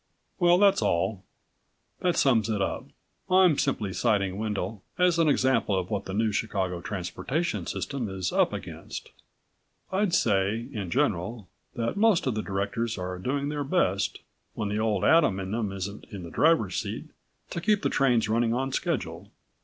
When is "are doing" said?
12.97-13.49